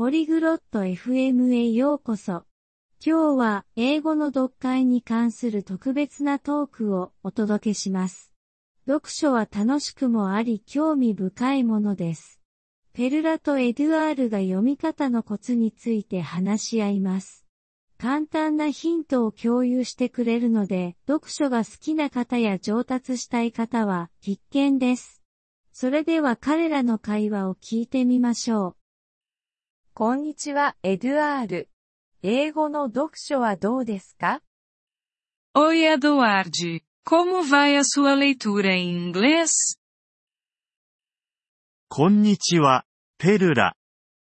[0.00, 2.44] ポリグロット FM へようこそ。
[3.04, 8.32] 今日は英語の読解に関する特別なトークをお届けします。
[8.86, 12.40] 読書は楽しくもあり興味深いものです。
[12.94, 17.44] ペルラとエドゥアールが読み方のコツについて話し合います。
[17.98, 25.22] 簡単なヒントを共有してくれるので、読書が好きな方や上達したい方は必見です。
[25.74, 28.79] それでは彼らの会話を聞いてみましょう。
[29.92, 31.68] こんにちは、エドゥアール。
[32.22, 34.40] 英語の読書はどうですか
[35.54, 36.80] Oi, Eduardo.
[37.04, 39.50] Como vai a sua leitura em inglês?
[41.88, 42.84] こんにちは、
[43.18, 43.74] ペルラ。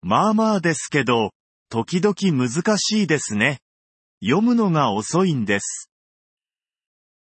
[0.02, 1.32] まあまあですけど、
[1.68, 3.60] 時々難しいですね。
[4.24, 5.90] 読むのが遅いんです。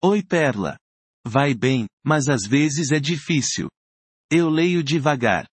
[0.02, 0.78] Oi, Perla.
[1.24, 3.68] Vai bem, mas às vezes é difícil.
[4.32, 5.46] Eu leio devagar.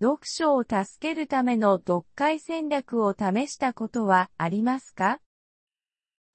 [0.00, 5.18] 読書を助けるための読解戦略を試したことはありますか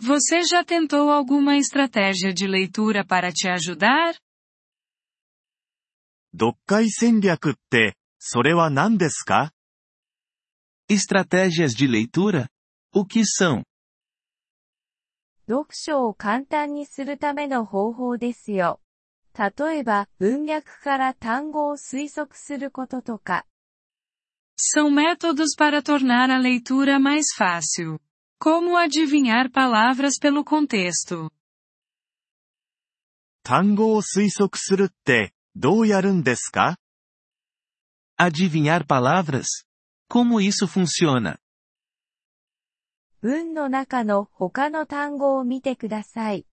[0.01, 4.15] Você já tentou alguma estratégia de leitura para te ajudar?
[6.33, 9.53] 読解戦略って、それは何ですか
[10.89, 12.49] Estratégias de leitura?
[12.93, 13.63] O que são?
[15.47, 18.81] 読書を簡単にするための方法ですよ。
[19.33, 23.45] 例えば、文脈から単語を推測することとか。
[24.58, 28.00] São métodos para tornar a leitura mais fácil.
[28.41, 31.30] Como adivinhar palavras pelo contexto.
[33.42, 36.77] 単語を推測するって、どうやるんですか
[38.18, 39.64] Adivinhar palavras?
[40.08, 41.38] Como isso funciona?
[43.20, 46.46] 文の中の他の単語を見てください。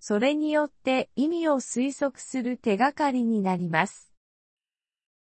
[0.00, 4.03] それによって意味を推測する手がかりになります。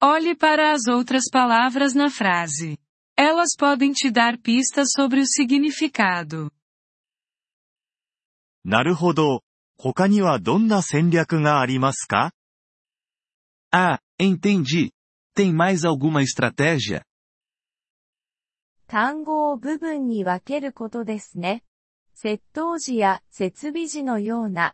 [0.02, 2.78] Olhe para as outras palavras na frase.
[3.18, 6.52] Elas podem te dar pistas sobre o significado.
[8.64, 9.44] なるほど。
[9.78, 12.32] 他にはどんな戦略がありますか
[13.72, 14.92] Ah, entendi.
[15.36, 17.04] Tem mais alguma estratégia?
[18.88, 21.64] 単語を部分に分けることですね。
[22.16, 24.74] 窃盗時や設備時のような。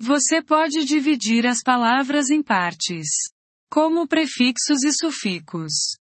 [0.00, 3.32] Você pode dividir as palavras em partes,
[3.70, 5.98] como prefixos e sufixos.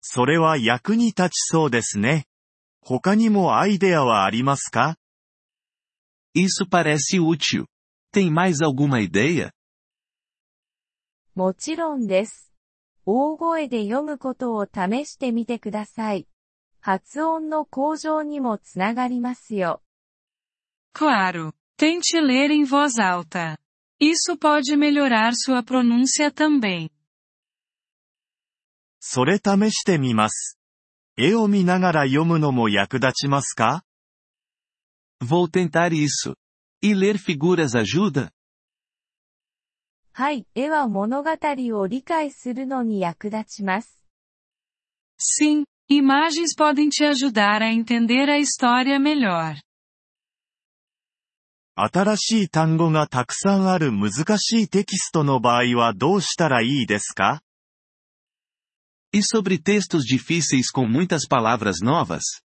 [0.00, 2.26] それは役に立ちそうですね。
[2.80, 4.96] 他にもアイデアはありますか
[6.36, 7.66] Isso parece útil.
[8.12, 9.52] Tem mais alguma ideia?
[11.34, 12.52] もちろんです。
[13.06, 16.26] 大声で読むことを試してみてください。
[16.80, 19.82] 発音の向上にもつながりますよ。
[20.94, 21.52] Claro.
[21.76, 23.56] Tente ler em voz alta.
[24.00, 26.90] Isso pode melhorar sua pronúncia também.
[29.00, 30.58] それ試してみます。
[31.16, 33.84] 絵を見ながら読むのも役立ちますか
[35.22, 36.34] Vou tentar isso.
[36.82, 38.30] E ler figuras ajuda?
[40.12, 44.04] はい、絵は物語を理解するのに役立ちます。
[45.18, 49.56] Sim, Imagens podem te ajudar a entender a história melhor.
[51.81, 57.41] 新しい単語がたくさんある難しいテキストの場合はどうしたらいいですか
[59.11, 62.43] E sobre textos difíceis com muitas palavras novas?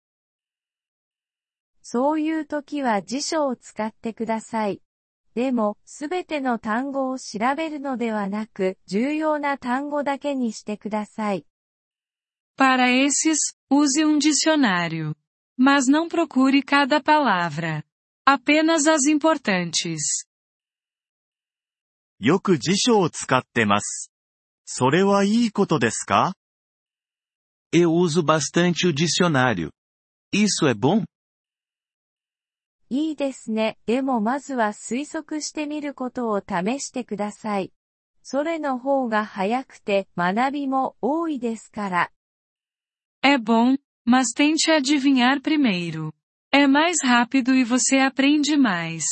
[1.82, 4.82] そういう時は辞書を使ってください。
[5.34, 11.46] でも、すべての単語を調べるのではなく、重要な単語だけにしてください。
[12.58, 15.14] Para esses, use um dicionário.
[15.56, 17.84] Mas não procure cada palavra.
[18.27, 20.27] Apenas as importantes.
[22.19, 24.11] よく辞書を使ってます。
[24.65, 26.33] それはいいことですか
[27.73, 29.71] Eu uso bastante o dicionário.
[30.33, 31.03] Isso é bom?
[32.89, 33.77] いいですね。
[33.87, 37.73] でもまずは推測してみることを試してください。
[38.21, 42.11] それの方が早くて学びも多いですから。
[43.21, 46.13] É bom, mas tente adivinhar primeiro.
[46.51, 49.03] É mais rápido e você aprende mais.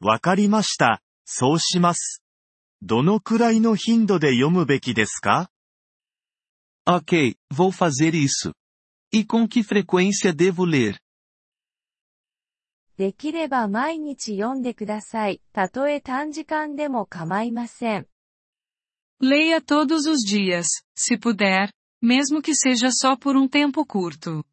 [0.00, 1.00] わかりました。
[1.24, 2.22] そうします。
[2.82, 5.50] どのくらいの頻度で読むべきですか
[6.86, 8.52] Ok, vou fazer isso.
[9.10, 10.98] E com que frequência devo ler?
[12.96, 15.40] できれば毎日読んでください。
[15.52, 18.06] たとえ短時間でも構いません。
[19.22, 21.70] Leia todos os dias, se puder,
[22.02, 24.44] mesmo que seja só por um tempo curto.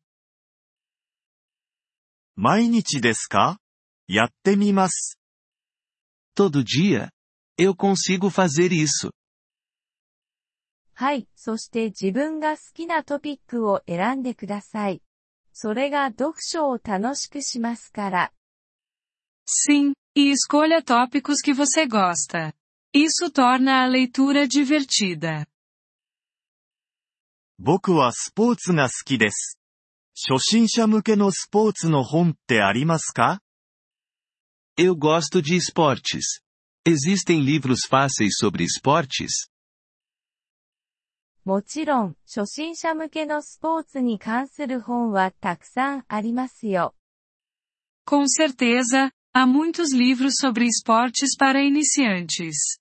[2.36, 3.58] 毎日ですか
[4.06, 5.18] やってみます。
[6.36, 7.08] Todo dia?
[7.58, 9.10] Eu consigo fazer isso.
[10.92, 15.02] はい、そして自分が好き na トピックを選んでください。
[15.54, 18.32] それが読書を楽しくしますから。
[19.46, 22.52] Sim, e escolha tópicos que você gosta.
[22.94, 25.46] Isso torna a leitura divertida.
[27.58, 29.58] 僕はスポーツが好きです。
[30.15, 33.41] 初心者向けのスポーツの本ってありますか
[34.77, 36.41] Eu gosto de esportes.
[36.85, 39.49] Existem livros fáceis sobre esportes?
[41.43, 46.93] もちろん、初心者向けのスポーツに関する本はたくさんありますよ。
[48.05, 52.79] Com certeza, há muitos livros sobre esportes para iniciantes.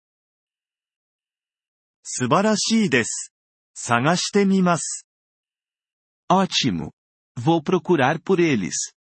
[2.03, 3.33] 素晴らしいです。
[3.75, 5.07] 探してみます。
[6.31, 6.91] Ótimo.
[7.39, 8.95] Vou procurar por eles.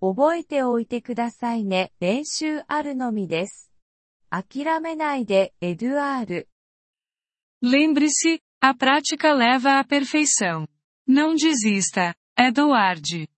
[0.00, 1.92] 覚えておいてくださいね。
[2.00, 3.72] 練習あるのみです。
[4.30, 6.48] 諦めないで、エドゥアール。
[7.62, 10.68] Lembre-se, a prática leva à perfeição.
[11.08, 13.28] Não desista, Edward.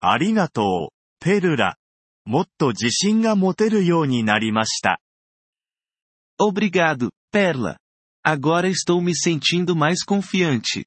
[0.00, 1.76] ありがとう、ペルラ。
[2.24, 5.00] もっと自信が持てるようになりました。
[6.38, 7.78] Obrigado, Perla.
[8.22, 10.86] Agora estou me sentindo mais confiante.